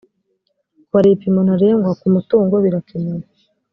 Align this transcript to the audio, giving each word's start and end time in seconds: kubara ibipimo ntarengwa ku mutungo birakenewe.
kubara 0.85 1.05
ibipimo 1.07 1.39
ntarengwa 1.45 1.91
ku 1.99 2.07
mutungo 2.15 2.55
birakenewe. 2.63 3.25